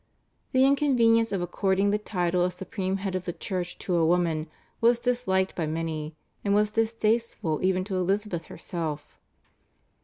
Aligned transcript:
The 0.51 0.65
inconvenience 0.65 1.31
of 1.31 1.43
according 1.43 1.91
the 1.91 1.99
title 1.99 2.43
of 2.43 2.53
supreme 2.53 2.97
head 2.97 3.13
of 3.13 3.25
the 3.25 3.33
Church 3.33 3.77
to 3.77 3.97
a 3.97 4.03
woman 4.03 4.47
was 4.81 4.97
disliked 4.97 5.55
by 5.55 5.67
many, 5.67 6.15
and 6.43 6.55
was 6.55 6.71
distasteful 6.71 7.59
even 7.61 7.83
to 7.83 7.97
Elizabeth 7.97 8.45
herself. 8.45 9.19